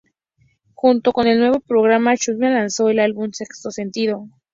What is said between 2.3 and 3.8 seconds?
lanzó el álbum Sexto